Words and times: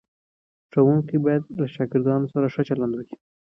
ښوونکي 0.71 1.17
باید 1.25 1.43
له 1.57 1.65
شاګردانو 1.75 2.31
سره 2.33 2.47
ښه 2.53 2.61
چلند 2.69 2.93
وکړي. 2.95 3.15